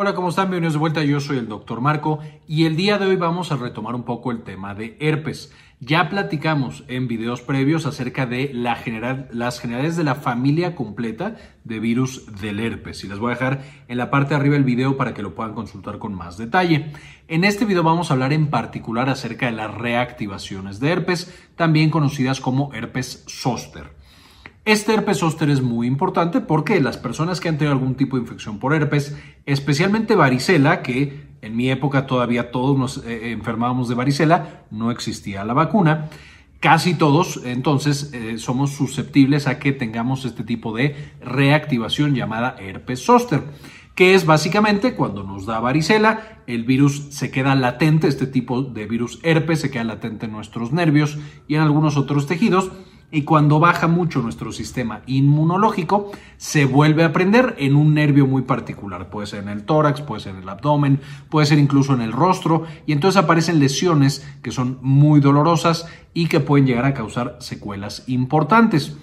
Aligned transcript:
Hola, 0.00 0.14
¿cómo 0.14 0.28
están? 0.28 0.44
Bienvenidos 0.44 0.74
de 0.74 0.78
vuelta. 0.78 1.02
Yo 1.02 1.18
soy 1.18 1.38
el 1.38 1.48
doctor 1.48 1.80
Marco 1.80 2.20
y 2.46 2.66
el 2.66 2.76
día 2.76 2.98
de 2.98 3.06
hoy 3.06 3.16
vamos 3.16 3.50
a 3.50 3.56
retomar 3.56 3.96
un 3.96 4.04
poco 4.04 4.30
el 4.30 4.44
tema 4.44 4.72
de 4.72 4.96
herpes. 5.00 5.52
Ya 5.80 6.08
platicamos 6.08 6.84
en 6.86 7.08
videos 7.08 7.40
previos 7.40 7.84
acerca 7.84 8.24
de 8.24 8.52
las 8.54 8.78
generalidades 8.84 9.96
de 9.96 10.04
la 10.04 10.14
familia 10.14 10.76
completa 10.76 11.34
de 11.64 11.80
virus 11.80 12.26
del 12.40 12.60
herpes 12.60 13.02
y 13.02 13.08
les 13.08 13.18
voy 13.18 13.32
a 13.32 13.34
dejar 13.34 13.64
en 13.88 13.98
la 13.98 14.08
parte 14.08 14.30
de 14.30 14.36
arriba 14.36 14.54
el 14.54 14.62
video 14.62 14.96
para 14.96 15.14
que 15.14 15.22
lo 15.22 15.34
puedan 15.34 15.54
consultar 15.54 15.98
con 15.98 16.14
más 16.14 16.38
detalle. 16.38 16.92
En 17.26 17.42
este 17.42 17.64
video 17.64 17.82
vamos 17.82 18.12
a 18.12 18.14
hablar 18.14 18.32
en 18.32 18.50
particular 18.50 19.08
acerca 19.08 19.46
de 19.46 19.52
las 19.52 19.74
reactivaciones 19.74 20.78
de 20.78 20.92
herpes, 20.92 21.34
también 21.56 21.90
conocidas 21.90 22.40
como 22.40 22.72
herpes 22.72 23.24
zóster. 23.26 23.97
Este 24.68 24.92
herpes 24.92 25.20
zóster 25.20 25.48
es 25.48 25.62
muy 25.62 25.86
importante 25.86 26.42
porque 26.42 26.78
las 26.82 26.98
personas 26.98 27.40
que 27.40 27.48
han 27.48 27.56
tenido 27.56 27.72
algún 27.72 27.94
tipo 27.94 28.16
de 28.16 28.22
infección 28.24 28.58
por 28.58 28.74
herpes, 28.74 29.16
especialmente 29.46 30.14
varicela, 30.14 30.82
que 30.82 31.22
en 31.40 31.56
mi 31.56 31.70
época 31.70 32.06
todavía 32.06 32.50
todos 32.50 32.76
nos 32.76 32.98
eh, 32.98 33.30
enfermábamos 33.32 33.88
de 33.88 33.94
varicela, 33.94 34.66
no 34.70 34.90
existía 34.90 35.42
la 35.46 35.54
vacuna, 35.54 36.10
casi 36.60 36.92
todos 36.92 37.40
entonces 37.46 38.10
eh, 38.12 38.36
somos 38.36 38.72
susceptibles 38.72 39.46
a 39.46 39.58
que 39.58 39.72
tengamos 39.72 40.26
este 40.26 40.44
tipo 40.44 40.76
de 40.76 41.14
reactivación 41.22 42.14
llamada 42.14 42.54
herpes 42.58 43.02
zóster 43.02 43.44
que 43.94 44.14
es 44.14 44.26
básicamente 44.26 44.94
cuando 44.94 45.24
nos 45.24 45.44
da 45.44 45.58
varicela, 45.58 46.42
el 46.46 46.62
virus 46.62 47.08
se 47.08 47.32
queda 47.32 47.56
latente, 47.56 48.06
este 48.06 48.28
tipo 48.28 48.62
de 48.62 48.86
virus 48.86 49.18
herpes 49.24 49.60
se 49.60 49.72
queda 49.72 49.82
latente 49.82 50.26
en 50.26 50.32
nuestros 50.32 50.72
nervios 50.72 51.18
y 51.48 51.56
en 51.56 51.62
algunos 51.62 51.96
otros 51.96 52.28
tejidos 52.28 52.70
y 53.10 53.22
cuando 53.22 53.58
baja 53.58 53.86
mucho 53.86 54.20
nuestro 54.20 54.52
sistema 54.52 55.00
inmunológico, 55.06 56.10
se 56.36 56.66
vuelve 56.66 57.04
a 57.04 57.12
prender 57.12 57.54
en 57.58 57.74
un 57.74 57.94
nervio 57.94 58.26
muy 58.26 58.42
particular. 58.42 59.08
Puede 59.08 59.26
ser 59.26 59.44
en 59.44 59.48
el 59.48 59.64
tórax, 59.64 60.02
puede 60.02 60.20
ser 60.20 60.34
en 60.34 60.42
el 60.42 60.48
abdomen, 60.48 61.00
puede 61.30 61.46
ser 61.46 61.58
incluso 61.58 61.94
en 61.94 62.02
el 62.02 62.12
rostro. 62.12 62.64
Y 62.86 62.92
entonces 62.92 63.22
aparecen 63.22 63.60
lesiones 63.60 64.26
que 64.42 64.50
son 64.50 64.78
muy 64.82 65.20
dolorosas 65.20 65.86
y 66.12 66.26
que 66.26 66.40
pueden 66.40 66.66
llegar 66.66 66.84
a 66.84 66.94
causar 66.94 67.38
secuelas 67.40 68.04
importantes. 68.08 68.96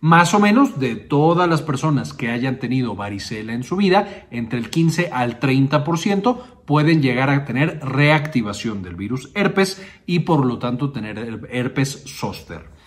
Más 0.00 0.34
o 0.34 0.40
menos 0.40 0.80
de 0.80 0.96
todas 0.96 1.48
las 1.48 1.62
personas 1.62 2.12
que 2.12 2.30
hayan 2.30 2.58
tenido 2.58 2.96
varicela 2.96 3.52
en 3.52 3.62
su 3.62 3.76
vida, 3.76 4.26
entre 4.32 4.58
el 4.58 4.68
15 4.68 5.10
al 5.12 5.38
30% 5.38 6.38
pueden 6.64 7.02
llegar 7.02 7.30
a 7.30 7.44
tener 7.44 7.78
reactivación 7.80 8.82
del 8.82 8.96
virus 8.96 9.30
herpes 9.36 9.80
y 10.04 10.20
por 10.20 10.44
lo 10.44 10.58
tanto 10.58 10.90
tener 10.90 11.46
herpes 11.52 12.02
zóster. 12.08 12.81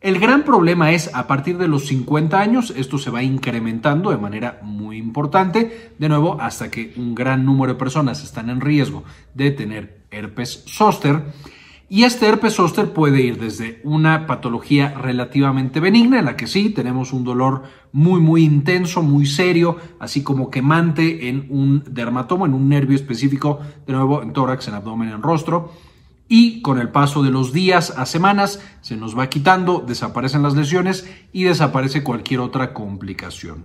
El 0.00 0.18
gran 0.18 0.44
problema 0.44 0.92
es 0.92 1.14
a 1.14 1.26
partir 1.26 1.58
de 1.58 1.68
los 1.68 1.84
50 1.88 2.40
años, 2.40 2.72
esto 2.74 2.96
se 2.96 3.10
va 3.10 3.22
incrementando 3.22 4.10
de 4.10 4.16
manera 4.16 4.58
muy 4.62 4.96
importante, 4.96 5.92
de 5.98 6.08
nuevo, 6.08 6.40
hasta 6.40 6.70
que 6.70 6.94
un 6.96 7.14
gran 7.14 7.44
número 7.44 7.74
de 7.74 7.78
personas 7.78 8.24
están 8.24 8.48
en 8.48 8.62
riesgo 8.62 9.04
de 9.34 9.50
tener 9.50 10.00
herpes 10.10 10.64
zóster. 10.66 11.24
Y 11.90 12.04
este 12.04 12.28
herpes 12.28 12.54
zóster 12.54 12.94
puede 12.94 13.20
ir 13.20 13.38
desde 13.38 13.82
una 13.84 14.26
patología 14.26 14.94
relativamente 14.96 15.80
benigna, 15.80 16.20
en 16.20 16.24
la 16.24 16.36
que 16.36 16.46
sí 16.46 16.70
tenemos 16.70 17.12
un 17.12 17.22
dolor 17.22 17.64
muy, 17.92 18.22
muy 18.22 18.42
intenso, 18.42 19.02
muy 19.02 19.26
serio, 19.26 19.76
así 19.98 20.22
como 20.22 20.48
quemante 20.48 21.28
en 21.28 21.44
un 21.50 21.84
dermatoma, 21.86 22.46
en 22.46 22.54
un 22.54 22.70
nervio 22.70 22.96
específico, 22.96 23.60
de 23.86 23.92
nuevo 23.92 24.22
en 24.22 24.32
tórax, 24.32 24.66
en 24.68 24.74
abdomen, 24.74 25.10
en 25.10 25.20
rostro 25.20 25.72
y 26.32 26.62
con 26.62 26.78
el 26.78 26.90
paso 26.90 27.24
de 27.24 27.32
los 27.32 27.52
días 27.52 27.90
a 27.98 28.06
semanas 28.06 28.62
se 28.82 28.96
nos 28.96 29.18
va 29.18 29.28
quitando, 29.28 29.84
desaparecen 29.84 30.44
las 30.44 30.54
lesiones 30.54 31.10
y 31.32 31.42
desaparece 31.42 32.04
cualquier 32.04 32.38
otra 32.38 32.72
complicación. 32.72 33.64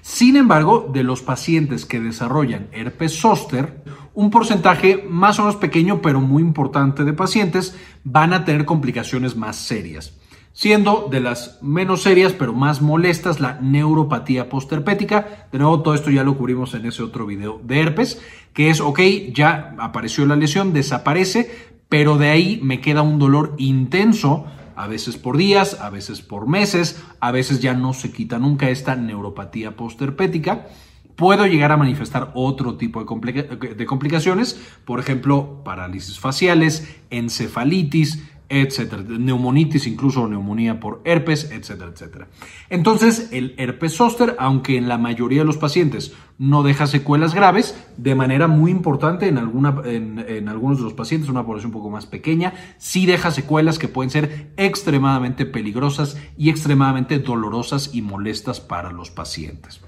Sin 0.00 0.36
embargo, 0.36 0.88
de 0.90 1.02
los 1.02 1.20
pacientes 1.20 1.84
que 1.84 2.00
desarrollan 2.00 2.68
herpes 2.72 3.20
zóster, 3.20 3.84
un 4.14 4.30
porcentaje 4.30 5.04
más 5.06 5.38
o 5.38 5.42
menos 5.42 5.56
pequeño 5.56 6.00
pero 6.00 6.22
muy 6.22 6.42
importante 6.42 7.04
de 7.04 7.12
pacientes 7.12 7.76
van 8.02 8.32
a 8.32 8.46
tener 8.46 8.64
complicaciones 8.64 9.36
más 9.36 9.56
serias 9.56 10.14
siendo 10.56 11.08
de 11.10 11.20
las 11.20 11.58
menos 11.60 12.00
serias 12.00 12.32
pero 12.32 12.54
más 12.54 12.80
molestas 12.80 13.40
la 13.40 13.58
neuropatía 13.60 14.48
postherpética. 14.48 15.48
De 15.52 15.58
nuevo, 15.58 15.82
todo 15.82 15.94
esto 15.94 16.10
ya 16.10 16.24
lo 16.24 16.38
cubrimos 16.38 16.72
en 16.72 16.86
ese 16.86 17.02
otro 17.02 17.26
video 17.26 17.60
de 17.62 17.78
herpes, 17.78 18.22
que 18.54 18.70
es, 18.70 18.80
ok, 18.80 19.00
ya 19.34 19.74
apareció 19.78 20.24
la 20.24 20.34
lesión, 20.34 20.72
desaparece, 20.72 21.65
pero 21.88 22.18
de 22.18 22.30
ahí 22.30 22.60
me 22.62 22.80
queda 22.80 23.02
un 23.02 23.18
dolor 23.18 23.54
intenso, 23.58 24.46
a 24.74 24.86
veces 24.86 25.16
por 25.16 25.36
días, 25.36 25.80
a 25.80 25.90
veces 25.90 26.20
por 26.20 26.48
meses, 26.48 27.02
a 27.20 27.32
veces 27.32 27.60
ya 27.60 27.74
no 27.74 27.94
se 27.94 28.12
quita 28.12 28.38
nunca 28.38 28.68
esta 28.68 28.96
neuropatía 28.96 29.76
postherpética. 29.76 30.66
Puedo 31.14 31.46
llegar 31.46 31.72
a 31.72 31.78
manifestar 31.78 32.30
otro 32.34 32.76
tipo 32.76 33.02
de, 33.02 33.74
de 33.74 33.86
complicaciones, 33.86 34.60
por 34.84 35.00
ejemplo, 35.00 35.62
parálisis 35.64 36.20
faciales, 36.20 36.96
encefalitis, 37.08 38.22
etcétera, 38.48 39.02
neumonitis, 39.02 39.86
incluso 39.86 40.28
neumonía 40.28 40.78
por 40.78 41.00
herpes, 41.04 41.50
etcétera, 41.50 41.90
etcétera. 41.92 42.28
Entonces, 42.70 43.28
el 43.32 43.54
herpes 43.58 43.96
zóster, 43.96 44.36
aunque 44.38 44.76
en 44.76 44.88
la 44.88 44.98
mayoría 44.98 45.40
de 45.40 45.46
los 45.46 45.56
pacientes 45.56 46.12
no 46.38 46.62
deja 46.62 46.86
secuelas 46.86 47.34
graves, 47.34 47.76
de 47.96 48.14
manera 48.14 48.46
muy 48.46 48.70
importante 48.70 49.26
en, 49.26 49.38
en, 49.38 50.48
algunos 50.48 50.78
de 50.78 50.84
los 50.84 50.94
pacientes, 50.94 51.30
una 51.30 51.44
población 51.44 51.70
un 51.70 51.80
poco 51.80 51.90
más 51.90 52.06
pequeña, 52.06 52.52
sí 52.78 53.06
deja 53.06 53.30
secuelas 53.30 53.78
que 53.78 53.88
pueden 53.88 54.10
ser 54.10 54.52
extremadamente 54.56 55.46
peligrosas 55.46 56.16
y 56.36 56.50
extremadamente 56.50 57.18
dolorosas 57.18 57.94
y 57.94 58.02
molestas 58.02 58.60
para 58.60 58.92
los 58.92 59.10
pacientes. 59.10 59.80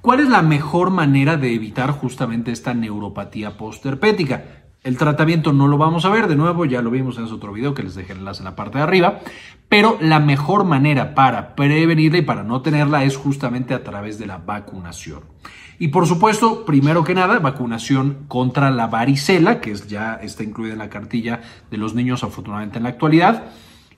¿Cuál 0.00 0.20
es 0.20 0.28
la 0.28 0.40
mejor 0.40 0.90
manera 0.90 1.36
de 1.36 1.54
evitar 1.54 1.90
justamente 1.90 2.52
esta 2.52 2.72
neuropatía 2.72 3.58
postherpética? 3.58 4.59
El 4.82 4.96
tratamiento 4.96 5.52
no 5.52 5.68
lo 5.68 5.76
vamos 5.76 6.06
a 6.06 6.08
ver, 6.08 6.26
de 6.26 6.36
nuevo 6.36 6.64
ya 6.64 6.80
lo 6.80 6.90
vimos 6.90 7.18
en 7.18 7.24
ese 7.24 7.34
otro 7.34 7.52
video 7.52 7.74
que 7.74 7.82
les 7.82 7.94
dejé 7.94 8.12
el 8.14 8.20
enlace 8.20 8.40
en 8.40 8.46
la 8.46 8.56
parte 8.56 8.78
de 8.78 8.84
arriba, 8.84 9.20
pero 9.68 9.98
la 10.00 10.20
mejor 10.20 10.64
manera 10.64 11.14
para 11.14 11.54
prevenirla 11.54 12.18
y 12.18 12.22
para 12.22 12.44
no 12.44 12.62
tenerla 12.62 13.04
es 13.04 13.18
justamente 13.18 13.74
a 13.74 13.84
través 13.84 14.18
de 14.18 14.26
la 14.26 14.38
vacunación. 14.38 15.20
Y 15.78 15.88
por 15.88 16.06
supuesto, 16.06 16.64
primero 16.64 17.04
que 17.04 17.14
nada, 17.14 17.38
vacunación 17.40 18.24
contra 18.26 18.70
la 18.70 18.86
varicela, 18.86 19.60
que 19.60 19.74
ya 19.74 20.14
está 20.14 20.44
incluida 20.44 20.72
en 20.72 20.78
la 20.78 20.88
cartilla 20.88 21.42
de 21.70 21.76
los 21.76 21.94
niños 21.94 22.24
afortunadamente 22.24 22.78
en 22.78 22.84
la 22.84 22.90
actualidad. 22.90 23.52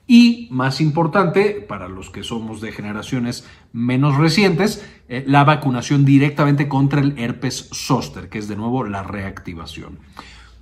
Y 0.05 0.49
más 0.51 0.81
importante, 0.81 1.65
para 1.65 1.87
los 1.87 2.09
que 2.09 2.23
somos 2.23 2.59
de 2.59 2.73
generaciones 2.73 3.47
menos 3.71 4.17
recientes, 4.17 4.85
eh, 5.07 5.23
la 5.25 5.45
vacunación 5.45 6.03
directamente 6.03 6.67
contra 6.67 6.99
el 6.99 7.17
herpes 7.17 7.69
zóster, 7.71 8.27
que 8.27 8.39
es 8.39 8.49
de 8.49 8.57
nuevo 8.57 8.83
la 8.83 9.03
reactivación. 9.03 9.99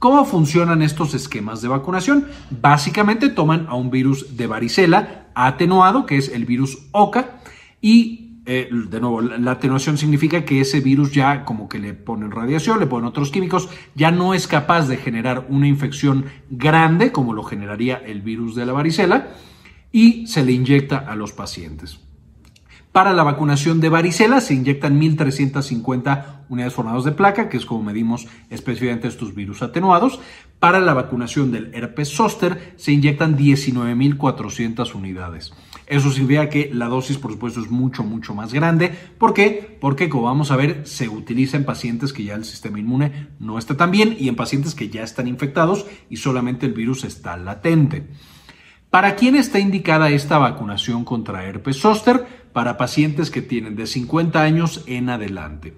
¿Cómo 0.02 0.26
funcionan 0.26 0.82
estos 0.82 1.14
esquemas 1.14 1.62
de 1.62 1.68
vacunación? 1.68 2.26
Básicamente 2.50 3.30
toman 3.30 3.68
a 3.70 3.76
un 3.76 3.92
virus 3.92 4.36
de 4.36 4.48
varicela 4.48 5.28
atenuado, 5.36 6.08
que 6.08 6.18
es 6.18 6.30
el 6.30 6.46
virus 6.46 6.88
OCA, 6.92 7.40
y 7.82 8.40
eh, 8.48 8.68
de 8.72 9.00
nuevo, 9.00 9.22
la 9.22 9.52
atenuación 9.52 10.00
significa 10.00 10.44
que 10.44 10.60
ese 10.60 10.80
virus 10.80 11.12
ya 11.12 11.46
como 11.46 11.70
que 11.70 11.78
le 11.78 11.94
ponen 11.94 12.32
radiación, 12.32 12.80
le 12.80 12.88
ponen 12.88 13.10
otros 13.10 13.30
químicos, 13.30 13.70
ya 13.94 14.10
no 14.10 14.34
es 14.34 14.48
capaz 14.48 14.88
de 14.88 14.98
generar 14.98 15.46
una 15.50 15.68
infección 15.68 16.26
grande 16.50 17.12
como 17.12 17.34
lo 17.34 17.44
generaría 17.44 17.98
el 17.98 18.24
virus 18.24 18.56
de 18.56 18.66
la 18.66 18.74
varicela 18.74 19.28
y 19.92 20.26
se 20.26 20.44
le 20.44 20.54
inyecta 20.54 20.98
a 20.98 21.16
los 21.16 21.32
pacientes. 21.32 22.00
Para 22.92 23.14
la 23.14 23.24
vacunación 23.24 23.80
de 23.80 23.88
varicela 23.88 24.42
se 24.42 24.54
inyectan 24.54 25.00
1.350 25.00 26.42
unidades 26.50 26.74
formadas 26.74 27.06
de 27.06 27.14
placa, 27.14 27.48
que 27.48 27.56
es 27.56 27.66
como 27.66 27.84
medimos 27.84 28.28
específicamente 28.50 29.08
estos 29.08 29.34
virus 29.34 29.62
atenuados. 29.62 30.20
Para 30.60 30.82
la 30.82 30.94
vacunación 30.94 31.54
del 31.54 31.74
herpes 31.74 32.10
zóster 32.10 32.74
se 32.76 32.92
inyectan 32.92 33.38
19.400 33.38 34.94
unidades. 34.94 35.54
Eso 35.88 36.12
significa 36.12 36.50
que 36.50 36.70
la 36.74 36.88
dosis, 36.90 37.18
por 37.18 37.32
supuesto, 37.32 37.62
es 37.62 37.72
mucho, 37.72 38.04
mucho 38.04 38.36
más 38.36 38.52
grande. 38.52 38.94
¿Por 39.18 39.34
qué? 39.34 39.78
Porque, 39.80 40.10
como 40.10 40.24
vamos 40.24 40.52
a 40.52 40.58
ver, 40.58 40.86
se 40.86 41.08
utiliza 41.08 41.56
en 41.56 41.64
pacientes 41.64 42.12
que 42.12 42.26
ya 42.26 42.36
el 42.36 42.44
sistema 42.44 42.78
inmune 42.78 43.30
no 43.40 43.58
está 43.58 43.78
tan 43.78 43.92
bien 43.92 44.18
y 44.20 44.28
en 44.28 44.36
pacientes 44.36 44.76
que 44.76 44.90
ya 44.90 45.04
están 45.04 45.30
infectados 45.30 45.86
y 46.10 46.18
solamente 46.18 46.66
el 46.66 46.74
virus 46.74 47.06
está 47.06 47.38
latente. 47.38 48.10
¿Para 48.90 49.16
quién 49.16 49.38
está 49.38 49.58
indicada 49.58 50.10
esta 50.10 50.38
vacunación 50.38 51.06
contra 51.06 51.46
herpes 51.46 51.80
zóster? 51.80 52.41
Para 52.54 52.78
pacientes 52.78 53.32
que 53.32 53.42
tienen 53.42 53.76
de 53.76 53.88
50 53.88 54.42
años 54.42 54.84
en 54.88 55.10
adelante. 55.10 55.74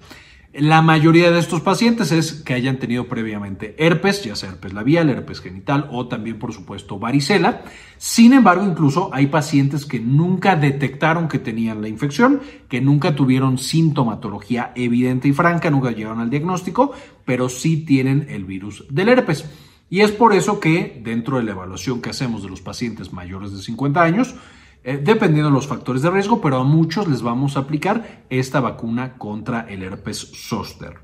La 0.54 0.84
mayoría 0.84 1.32
de 1.32 1.40
estos 1.40 1.62
pacientes 1.62 2.12
es 2.12 2.32
que 2.32 2.54
hayan 2.54 2.78
tenido 2.78 3.08
previamente 3.08 3.74
herpes, 3.80 4.24
ya 4.24 4.36
sea 4.36 4.50
herpes 4.50 4.72
labial, 4.72 5.10
herpes 5.10 5.42
genital 5.42 5.88
o 5.92 6.08
también, 6.08 6.38
por 6.38 6.54
supuesto, 6.54 7.00
varicela. 7.00 7.64
Sin 7.98 8.34
embargo, 8.34 8.64
incluso 8.64 9.10
hay 9.14 9.28
pacientes 9.28 9.88
que 9.88 10.00
nunca 10.00 10.56
detectaron 10.56 11.28
que 11.28 11.40
tenían 11.40 11.82
la 11.82 11.88
infección, 11.88 12.40
que 12.70 12.82
nunca 12.82 13.16
tuvieron 13.16 13.58
sintomatología 13.58 14.74
evidente 14.76 15.28
y 15.28 15.34
franca, 15.34 15.72
nunca 15.72 15.90
llegaron 15.90 16.20
al 16.20 16.30
diagnóstico, 16.30 16.92
pero 17.26 17.50
sí 17.50 17.78
tienen 17.78 18.28
el 18.30 18.46
virus 18.46 18.86
del 18.92 19.10
herpes. 19.10 19.50
Y 19.90 20.02
es 20.02 20.12
por 20.12 20.34
eso 20.34 20.60
que 20.60 21.02
dentro 21.04 21.38
de 21.38 21.46
la 21.46 21.54
evaluación 21.54 22.00
que 22.00 22.12
hacemos 22.12 22.44
de 22.44 22.50
los 22.50 22.62
pacientes 22.62 23.12
mayores 23.12 23.54
de 23.54 23.62
50 23.64 24.04
años, 24.04 24.36
eh, 24.84 25.00
dependiendo 25.02 25.50
de 25.50 25.56
los 25.56 25.68
factores 25.68 26.02
de 26.02 26.12
riesgo, 26.12 26.42
pero 26.42 26.58
a 26.58 26.64
muchos 26.64 27.08
les 27.08 27.22
vamos 27.22 27.56
a 27.56 27.62
aplicar 27.62 28.24
esta 28.30 28.60
vacuna 28.60 29.14
contra 29.18 29.62
el 29.70 29.84
herpes 29.84 30.32
zóster. 30.36 30.98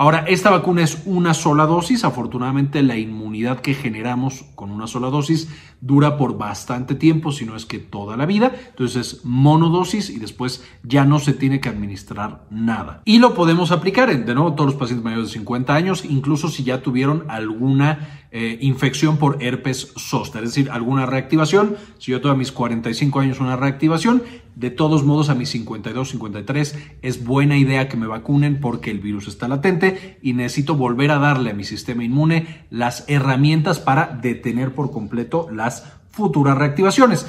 Ahora, 0.00 0.24
esta 0.28 0.50
vacuna 0.50 0.84
es 0.84 1.02
una 1.06 1.34
sola 1.34 1.66
dosis. 1.66 2.04
Afortunadamente, 2.04 2.84
la 2.84 2.96
inmunidad 2.96 3.58
que 3.58 3.74
generamos 3.74 4.44
con 4.54 4.70
una 4.70 4.86
sola 4.86 5.08
dosis 5.10 5.48
dura 5.80 6.16
por 6.16 6.38
bastante 6.38 6.94
tiempo, 6.94 7.32
si 7.32 7.44
no 7.44 7.56
es 7.56 7.66
que 7.66 7.80
toda 7.80 8.16
la 8.16 8.24
vida. 8.24 8.52
Entonces 8.68 8.96
es 9.14 9.24
monodosis 9.24 10.08
y 10.08 10.20
después 10.20 10.64
ya 10.84 11.04
no 11.04 11.18
se 11.18 11.32
tiene 11.32 11.58
que 11.58 11.68
administrar 11.68 12.44
nada. 12.48 13.02
Y 13.06 13.18
lo 13.18 13.34
podemos 13.34 13.72
aplicar 13.72 14.08
en, 14.10 14.24
de 14.24 14.36
nuevo, 14.36 14.54
todos 14.54 14.70
los 14.70 14.78
pacientes 14.78 15.04
mayores 15.04 15.30
de 15.30 15.32
50 15.32 15.74
años, 15.74 16.04
incluso 16.04 16.46
si 16.46 16.62
ya 16.62 16.80
tuvieron 16.80 17.24
alguna 17.26 18.26
eh, 18.30 18.58
infección 18.60 19.16
por 19.16 19.42
herpes 19.42 19.94
zóster, 19.96 20.44
es 20.44 20.50
decir, 20.50 20.70
alguna 20.70 21.06
reactivación. 21.06 21.76
Si 21.98 22.12
yo 22.12 22.20
tengo 22.20 22.34
a 22.34 22.38
mis 22.38 22.52
45 22.52 23.20
años 23.20 23.40
una 23.40 23.56
reactivación, 23.56 24.22
de 24.54 24.70
todos 24.70 25.04
modos 25.04 25.30
a 25.30 25.34
mis 25.34 25.50
52, 25.50 26.10
53 26.10 26.78
es 27.00 27.24
buena 27.24 27.56
idea 27.56 27.88
que 27.88 27.96
me 27.96 28.08
vacunen 28.08 28.60
porque 28.60 28.90
el 28.90 28.98
virus 28.98 29.28
está 29.28 29.46
latente 29.46 29.87
y 30.22 30.32
necesito 30.32 30.74
volver 30.74 31.10
a 31.10 31.18
darle 31.18 31.50
a 31.50 31.54
mi 31.54 31.64
sistema 31.64 32.04
inmune 32.04 32.66
las 32.70 33.04
herramientas 33.08 33.78
para 33.78 34.06
detener 34.06 34.74
por 34.74 34.90
completo 34.90 35.48
las 35.50 35.84
futuras 36.10 36.58
reactivaciones 36.58 37.26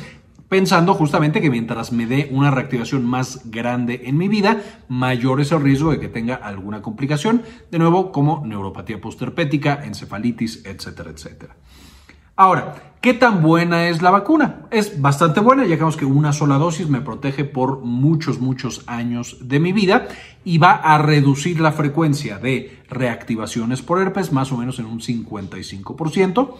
pensando 0.49 0.95
justamente 0.95 1.41
que 1.41 1.51
mientras 1.51 1.91
me 1.93 2.07
dé 2.07 2.27
una 2.31 2.51
reactivación 2.51 3.05
más 3.05 3.49
grande 3.49 4.01
en 4.05 4.17
mi 4.17 4.27
vida, 4.27 4.61
mayor 4.89 5.39
es 5.39 5.51
el 5.51 5.61
riesgo 5.61 5.91
de 5.91 5.99
que 5.99 6.09
tenga 6.09 6.35
alguna 6.35 6.81
complicación, 6.81 7.43
de 7.71 7.79
nuevo 7.79 8.11
como 8.11 8.43
neuropatía 8.45 8.99
postherpética, 8.99 9.85
encefalitis, 9.85 10.65
etcétera, 10.65 11.11
etcétera. 11.11 11.55
Ahora, 12.39 12.93
¿qué 13.01 13.13
tan 13.13 13.41
buena 13.43 13.89
es 13.89 14.01
la 14.01 14.11
vacuna? 14.11 14.61
Es 14.71 15.01
bastante 15.01 15.41
buena, 15.41 15.65
ya 15.65 15.77
que 15.77 16.05
una 16.05 16.31
sola 16.31 16.57
dosis 16.57 16.87
me 16.87 17.01
protege 17.01 17.43
por 17.43 17.81
muchos, 17.81 18.39
muchos 18.39 18.81
años 18.87 19.39
de 19.41 19.59
mi 19.59 19.73
vida 19.73 20.07
y 20.45 20.57
va 20.57 20.71
a 20.71 20.99
reducir 20.99 21.59
la 21.59 21.73
frecuencia 21.73 22.37
de 22.37 22.79
reactivaciones 22.87 23.81
por 23.81 24.01
herpes 24.01 24.31
más 24.31 24.53
o 24.53 24.57
menos 24.57 24.79
en 24.79 24.85
un 24.85 25.01
55%. 25.01 26.55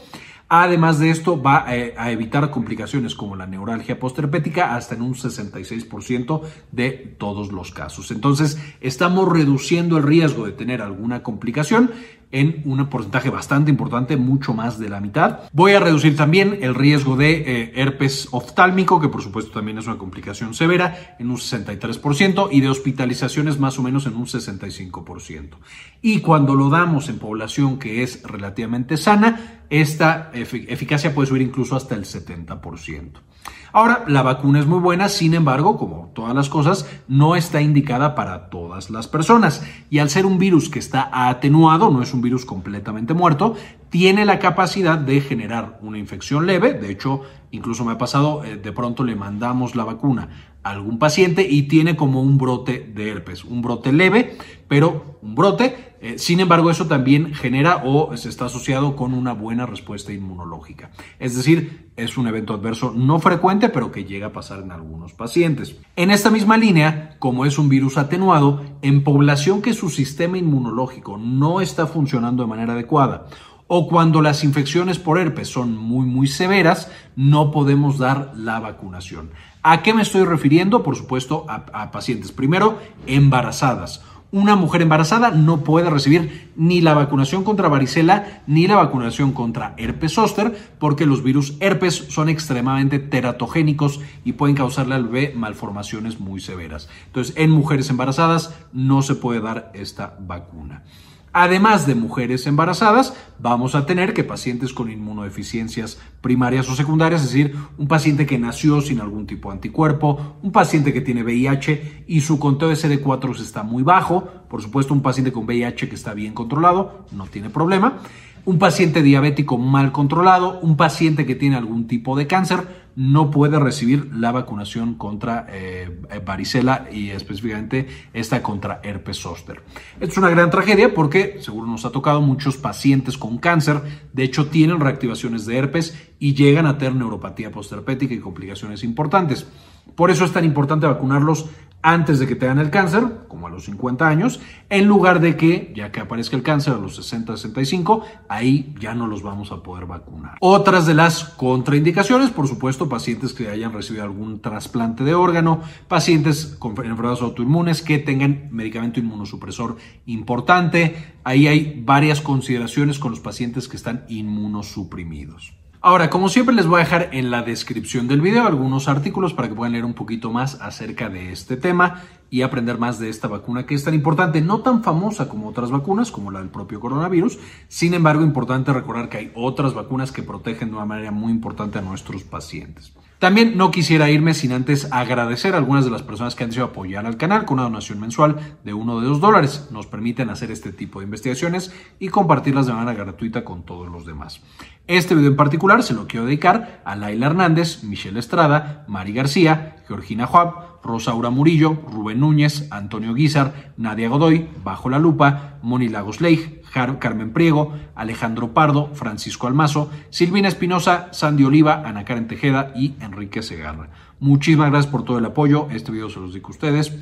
Además 0.50 1.00
de 1.00 1.12
esto, 1.12 1.42
va 1.42 1.64
eh, 1.70 1.94
a 1.96 2.12
evitar 2.12 2.50
complicaciones 2.50 3.16
como 3.16 3.38
la 3.38 3.48
neuralgia 3.48 4.00
postherpética 4.00 4.76
hasta 4.76 4.96
en 4.96 5.04
un 5.04 5.14
66% 5.14 6.42
de 6.72 6.90
todos 7.20 7.54
los 7.54 7.72
casos. 7.72 8.12
Entonces, 8.12 8.60
estamos 8.82 9.30
reduciendo 9.32 9.96
el 9.96 10.04
riesgo 10.04 10.46
de 10.46 10.52
tener 10.52 10.82
alguna 10.82 11.22
complicación 11.22 11.92
en 12.32 12.62
un 12.66 12.86
porcentaje 12.88 13.30
bastante 13.30 13.72
importante, 13.72 14.18
mucho 14.18 14.54
más 14.54 14.80
de 14.80 14.90
la 14.90 15.00
mitad. 15.00 15.42
Voy 15.52 15.74
a 15.74 15.80
reducir 15.80 16.16
también 16.16 16.60
el 16.62 16.76
riesgo 16.76 17.16
de 17.16 17.32
eh, 17.46 17.72
herpes 17.76 18.28
oftálmico, 18.32 19.00
que 19.00 19.10
por 19.10 19.22
supuesto 19.22 19.52
también 19.52 19.78
es 19.78 19.88
una 19.88 19.98
complicación 19.98 20.54
severa, 20.54 21.16
en 21.20 21.30
un 21.30 21.38
63% 21.38 22.50
y 22.52 22.62
de 22.62 22.70
hospitalizaciones 22.70 23.60
más 23.60 23.80
o 23.80 23.84
menos 23.84 24.06
en 24.06 24.16
un 24.16 24.26
65%. 24.26 25.56
Y 26.02 26.20
cuando 26.20 26.56
lo 26.56 26.70
damos 26.70 27.10
en 27.10 27.20
población 27.20 27.80
que 27.80 28.04
es 28.04 28.24
relativamente 28.24 28.98
sana, 28.98 29.64
esta 29.70 30.32
eficacia 30.34 31.14
puede 31.14 31.28
subir 31.28 31.42
incluso 31.42 31.76
hasta 31.76 31.96
el 31.96 32.06
70%. 32.06 33.29
Ahora, 33.72 34.04
la 34.08 34.24
vacuna 34.24 34.60
es 34.60 34.66
muy 34.66 34.80
buena, 34.80 35.10
sin 35.10 35.36
embargo, 35.36 35.78
como 35.78 36.10
todas 36.16 36.34
las 36.34 36.50
cosas, 36.50 36.90
no 37.08 37.36
está 37.36 37.62
indicada 37.62 38.16
para 38.16 38.50
todas 38.50 38.90
las 38.90 39.08
personas. 39.08 39.64
Y 39.92 40.00
al 40.00 40.10
ser 40.10 40.26
un 40.26 40.40
virus 40.40 40.70
que 40.70 40.80
está 40.80 41.10
atenuado, 41.30 41.92
no 41.92 42.02
es 42.02 42.14
un 42.14 42.22
virus 42.22 42.46
completamente 42.46 43.14
muerto, 43.14 43.56
tiene 43.90 44.26
la 44.26 44.40
capacidad 44.40 44.98
de 44.98 45.22
generar 45.22 45.78
una 45.82 46.00
infección 46.00 46.48
leve. 46.48 46.74
De 46.74 46.90
hecho, 46.90 47.22
incluso 47.52 47.86
me 47.86 47.92
ha 47.92 47.98
pasado, 47.98 48.44
eh, 48.44 48.58
de 48.58 48.72
pronto 48.72 49.04
le 49.04 49.16
mandamos 49.16 49.76
la 49.76 49.84
vacuna 49.84 50.30
algún 50.64 51.00
paciente 51.00 51.48
y 51.50 51.64
tiene 51.64 51.96
como 51.96 52.22
un 52.22 52.38
brote 52.38 52.92
de 52.94 53.10
herpes, 53.10 53.44
un 53.44 53.62
brote 53.62 53.92
leve, 53.94 54.38
pero 54.68 55.18
un 55.22 55.36
brote 55.36 55.90
eh, 56.02 56.18
sin 56.18 56.40
embargo, 56.40 56.72
eso 56.72 56.88
también 56.88 57.34
genera 57.34 57.82
o 57.84 58.16
se 58.16 58.30
está 58.30 58.46
asociado 58.46 58.96
con 58.96 59.14
una 59.14 59.34
buena 59.34 59.66
respuesta 59.66 60.14
inmunológica. 60.14 60.92
Es 61.20 61.36
decir, 61.36 61.90
es 61.98 62.18
un 62.18 62.28
evento 62.28 62.54
adverso 62.54 62.94
no 62.96 63.20
frecuente, 63.20 63.68
pero 63.68 63.92
que 63.92 64.06
llega 64.06 64.28
a 64.28 64.34
pasar 64.34 64.60
en 64.60 64.72
algunos 64.72 65.14
pacientes. 65.14 65.76
En 65.98 66.12
esta 66.12 66.30
misma 66.30 66.56
línea, 66.56 67.18
como 67.20 67.46
es 67.46 67.58
un 67.58 67.68
virus 67.68 67.98
atenuado, 67.98 68.64
en 68.82 69.04
población 69.04 69.62
que 69.62 69.74
su 69.74 69.90
sistema 69.90 70.38
inmunológico 70.38 71.18
no 71.18 71.60
está 71.60 71.86
funcionando 71.86 72.44
de 72.44 72.50
manera 72.50 72.74
adecuada, 72.74 73.28
o 73.70 73.88
cuando 73.88 74.22
las 74.22 74.44
infecciones 74.44 75.00
por 75.00 75.18
herpes 75.18 75.48
son 75.48 75.78
muy 75.78 76.06
muy 76.06 76.28
severas, 76.28 76.92
no 77.16 77.52
podemos 77.52 77.98
dar 77.98 78.34
la 78.36 78.60
vacunación. 78.60 79.30
¿A 79.64 79.82
qué 79.82 79.94
me 79.94 80.02
estoy 80.02 80.26
refiriendo? 80.26 80.84
Por 80.84 80.98
supuesto, 80.98 81.46
a 81.48 81.92
pacientes 81.92 82.34
primero 82.34 82.80
embarazadas 83.08 84.02
una 84.32 84.56
mujer 84.56 84.82
embarazada 84.84 85.32
no 85.32 85.64
puede 85.64 85.90
recibir 85.90 86.52
ni 86.56 86.82
la 86.82 86.94
vacunación 86.94 87.44
contra 87.44 87.68
varicela 87.68 88.44
ni 88.46 88.68
la 88.68 88.76
vacunación 88.76 89.32
contra 89.32 89.74
herpes 89.78 90.14
zóster 90.14 90.56
porque 90.78 91.08
los 91.08 91.24
virus 91.24 91.56
herpes 91.60 91.96
son 92.10 92.30
extremadamente 92.30 93.00
teratogénicos 93.00 94.00
y 94.24 94.34
pueden 94.34 94.56
causarle 94.56 94.96
al 94.96 95.06
bebé 95.06 95.34
malformaciones 95.36 96.20
muy 96.20 96.42
severas. 96.42 96.90
Entonces, 97.08 97.34
en 97.38 97.50
mujeres 97.50 97.90
embarazadas 97.90 98.56
no 98.72 99.02
se 99.02 99.16
puede 99.16 99.42
dar 99.42 99.72
esta 99.74 100.16
vacuna. 100.20 100.84
Además 101.32 101.86
de 101.86 101.96
mujeres 101.96 102.48
embarazadas, 102.48 103.14
vamos 103.38 103.76
a 103.76 103.86
tener 103.86 104.14
que 104.14 104.24
pacientes 104.24 104.74
con 104.74 104.92
inmunodeficiencias 104.92 106.00
primarias 106.22 106.68
o 106.70 106.76
secundarias, 106.76 107.22
es 107.22 107.32
decir, 107.32 107.56
un 107.78 107.88
paciente 107.88 108.26
que 108.26 108.40
nació 108.40 108.82
sin 108.82 109.00
algún 109.00 109.28
tipo 109.28 109.50
de 109.50 109.56
anticuerpo, 109.56 110.38
un 110.42 110.52
paciente 110.52 110.92
que 110.92 111.02
tiene 111.02 111.24
VIH 111.24 112.06
y 112.08 112.22
su 112.22 112.40
conteo 112.40 112.70
de 112.70 112.76
CD4 112.76 113.40
está 113.40 113.64
muy 113.64 113.84
bajo, 113.84 114.28
por 114.50 114.62
supuesto 114.62 114.94
un 114.94 115.02
paciente 115.02 115.32
con 115.32 115.46
VIH 115.46 115.88
que 115.88 115.96
está 115.96 116.14
bien 116.14 116.34
controlado, 116.34 117.06
no 117.12 117.28
tiene 117.28 117.50
problema, 117.50 118.00
un 118.46 118.60
paciente 118.60 119.02
diabético 119.02 119.58
mal 119.58 119.92
controlado, 119.92 120.60
un 120.62 120.78
paciente 120.78 121.26
que 121.26 121.36
tiene 121.36 121.56
algún 121.56 121.88
tipo 121.88 122.18
de 122.18 122.28
cáncer, 122.28 122.68
no 122.96 123.32
puede 123.32 123.60
recibir 123.60 124.14
la 124.14 124.32
vacunación 124.34 124.96
contra 124.96 125.48
eh, 125.50 125.90
varicela 126.26 126.88
y 126.92 127.12
específicamente 127.12 127.88
esta 128.14 128.44
contra 128.44 128.82
herpes 128.84 129.22
zóster. 129.22 129.62
Es 130.02 130.18
una 130.18 130.30
gran 130.30 130.50
tragedia 130.50 130.94
porque 130.94 131.38
seguro 131.40 131.68
nos 131.68 131.86
ha 131.86 131.92
tocado 131.92 132.22
muchos 132.22 132.58
pacientes 132.58 133.18
con 133.18 133.38
cáncer, 133.38 133.82
de 134.12 134.24
hecho 134.24 134.48
tienen 134.48 134.82
reactivaciones 134.82 135.46
de 135.46 135.58
herpes 135.58 135.98
y 136.20 136.34
llegan 136.34 136.66
a 136.66 136.78
tener 136.78 136.96
neuropatía 136.96 137.52
postherpética 137.52 138.14
y 138.14 138.20
complicaciones 138.20 138.84
importantes. 138.84 139.48
Por 139.96 140.12
eso 140.12 140.26
es 140.26 140.34
tan 140.34 140.46
importante 140.46 140.86
vacunarlos 140.86 141.50
antes 141.82 142.20
de 142.20 142.28
que 142.28 142.36
tengan 142.36 142.60
el 142.60 142.70
cáncer, 142.70 143.04
como 143.28 143.48
a 143.48 143.50
los 143.50 143.66
50 143.66 144.08
años, 144.08 144.42
en 144.70 144.86
lugar 144.86 145.22
de 145.22 145.38
que, 145.38 145.72
ya 145.76 145.92
que 145.92 146.02
aparezca 146.02 146.36
el 146.36 146.44
cáncer 146.44 146.74
a 146.74 146.78
los 146.78 146.96
60, 146.98 147.38
65, 147.38 148.04
ahí 148.28 148.76
ya 148.80 148.94
no 148.94 149.08
los 149.08 149.24
vamos 149.24 149.52
a 149.52 149.64
poder 149.64 149.86
vacunar. 149.86 150.38
Otras 150.42 150.86
de 150.86 150.94
las 150.94 151.24
contraindicaciones, 151.24 152.32
por 152.32 152.48
supuesto, 152.48 152.90
pacientes 152.90 153.34
que 153.34 153.50
hayan 153.50 153.72
recibido 153.72 154.04
algún 154.04 154.42
trasplante 154.42 155.04
de 155.04 155.14
órgano, 155.14 155.62
pacientes 155.88 156.58
con 156.60 156.72
enfermedades 156.72 157.22
autoinmunes 157.22 157.82
que 157.82 157.98
tengan 157.98 158.50
medicamento 158.52 159.00
inmunosupresor 159.00 159.78
importante. 160.06 161.14
Ahí 161.24 161.48
hay 161.48 161.82
varias 161.86 162.20
consideraciones 162.20 163.00
con 163.00 163.12
los 163.12 163.22
pacientes 163.22 163.68
que 163.68 163.78
están 163.78 164.06
inmunosuprimidos. 164.10 165.59
Ahora, 165.82 166.10
como 166.10 166.28
siempre, 166.28 166.54
les 166.54 166.68
voy 166.68 166.82
a 166.82 166.84
dejar 166.84 167.08
en 167.14 167.32
la 167.32 167.42
descripción 167.42 168.10
del 168.10 168.20
video 168.20 168.46
algunos 168.46 168.90
artículos 168.90 169.34
para 169.34 169.48
que 169.48 169.56
puedan 169.56 169.72
leer 169.72 169.86
un 169.86 169.94
poquito 169.94 170.30
más 170.30 170.60
acerca 170.60 171.08
de 171.08 171.32
este 171.32 171.56
tema 171.56 172.02
y 172.30 172.42
aprender 172.42 172.78
más 172.78 173.00
de 173.00 173.08
esta 173.08 173.30
vacuna 173.30 173.66
que 173.66 173.76
es 173.76 173.86
tan 173.86 173.94
importante, 173.94 174.42
no 174.42 174.60
tan 174.60 174.84
famosa 174.84 175.30
como 175.30 175.48
otras 175.48 175.72
vacunas, 175.72 176.12
como 176.12 176.32
la 176.32 176.40
del 176.40 176.50
propio 176.50 176.82
coronavirus. 176.82 177.40
Sin 177.70 177.94
embargo, 177.94 178.24
importante 178.24 178.74
recordar 178.74 179.08
que 179.08 179.20
hay 179.20 179.32
otras 179.36 179.74
vacunas 179.74 180.12
que 180.12 180.22
protegen 180.22 180.70
de 180.70 180.76
una 180.76 180.86
manera 180.86 181.12
muy 181.12 181.32
importante 181.32 181.80
a 181.80 181.82
nuestros 181.82 182.24
pacientes. 182.24 182.92
También 183.20 183.58
no 183.58 183.70
quisiera 183.70 184.10
irme 184.10 184.34
sin 184.34 184.54
antes 184.54 184.88
agradecer 184.92 185.54
a 185.54 185.58
algunas 185.58 185.84
de 185.84 185.92
las 185.92 186.04
personas 186.04 186.36
que 186.36 186.46
han 186.46 186.52
decidido 186.52 186.68
apoyar 186.68 187.06
al 187.06 187.18
canal 187.18 187.44
con 187.44 187.56
una 187.56 187.64
donación 187.64 188.00
mensual 188.00 188.58
de 188.64 188.74
uno 188.74 189.02
de 189.02 189.08
dos 189.08 189.20
dólares. 189.20 189.68
Nos 189.72 189.88
permiten 189.88 190.30
hacer 190.30 190.52
este 190.52 190.72
tipo 190.72 191.00
de 191.00 191.06
investigaciones 191.06 191.74
y 192.00 192.08
compartirlas 192.08 192.66
de 192.66 192.72
manera 192.72 192.94
gratuita 192.94 193.44
con 193.44 193.64
todos 193.64 193.90
los 193.90 194.06
demás. 194.06 194.40
Este 194.88 195.16
video 195.16 195.32
en 195.32 195.36
particular 195.36 195.84
se 195.84 195.94
lo 195.94 196.08
quiero 196.08 196.28
dedicar 196.28 196.82
a 196.86 196.96
Laila 196.96 197.26
Hernández, 197.26 197.84
Michelle 197.84 198.20
Estrada, 198.20 198.86
Mari 198.88 199.12
García, 199.12 199.84
Georgina 199.86 200.26
Juab, 200.26 200.80
Rosaura 200.82 201.30
Murillo, 201.30 201.78
Rubén 201.92 202.22
Núñez, 202.22 202.70
Antonio 202.72 203.14
Guizar, 203.14 203.74
Nadia 203.76 204.08
Godoy, 204.08 204.48
Bajo 204.64 204.90
la 204.90 204.98
Lupa, 204.98 205.60
Moni 205.62 205.90
Lagos 205.90 206.22
Leigh, 206.22 206.59
Carmen 206.72 207.34
Priego, 207.34 207.74
Alejandro 207.96 208.54
Pardo, 208.54 208.90
Francisco 208.94 209.48
Almazo, 209.48 209.92
Silvina 210.10 210.48
Espinosa, 210.48 211.10
Sandy 211.12 211.44
Oliva, 211.44 211.84
Ana 211.86 212.06
Karen 212.06 212.28
Tejeda 212.28 212.72
y 212.76 212.96
Enrique 213.02 213.42
Segarra. 213.42 213.90
Muchísimas 214.20 214.70
gracias 214.70 214.92
por 214.92 215.06
todo 215.06 215.18
el 215.18 215.26
apoyo. 215.26 215.68
Este 215.72 215.92
video 215.92 216.10
se 216.10 216.20
los 216.20 216.34
digo 216.34 216.48
a 216.48 216.52
ustedes. 216.52 216.94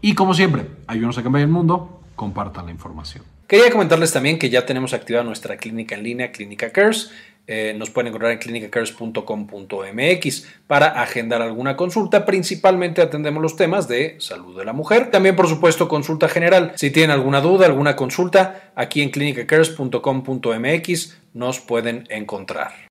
Y 0.00 0.14
como 0.14 0.34
siempre, 0.34 0.66
ayúdenos 0.86 1.18
a 1.18 1.22
cambiar 1.22 1.42
el 1.42 1.50
mundo. 1.50 2.00
Compartan 2.14 2.66
la 2.66 2.72
información. 2.72 3.24
Quería 3.46 3.70
comentarles 3.70 4.12
también 4.12 4.38
que 4.38 4.50
ya 4.50 4.66
tenemos 4.66 4.92
activada 4.92 5.24
nuestra 5.24 5.56
clínica 5.56 5.94
en 5.94 6.02
línea, 6.02 6.32
Clínica 6.32 6.72
Cares 6.72 7.12
eh, 7.46 7.74
nos 7.76 7.90
pueden 7.90 8.08
encontrar 8.08 8.32
en 8.32 8.38
clinicacares.com.mx 8.38 10.46
para 10.66 11.00
agendar 11.00 11.42
alguna 11.42 11.76
consulta. 11.76 12.24
Principalmente 12.24 13.02
atendemos 13.02 13.42
los 13.42 13.56
temas 13.56 13.86
de 13.88 14.16
salud 14.18 14.58
de 14.58 14.64
la 14.64 14.72
mujer. 14.72 15.10
También, 15.10 15.36
por 15.36 15.48
supuesto, 15.48 15.86
consulta 15.88 16.28
general. 16.28 16.72
Si 16.76 16.90
tienen 16.90 17.12
alguna 17.12 17.40
duda, 17.40 17.66
alguna 17.66 17.94
consulta, 17.94 18.72
aquí 18.74 19.02
en 19.02 19.10
clinicacares.com.mx 19.10 21.18
nos 21.34 21.60
pueden 21.60 22.08
encontrar. 22.10 22.85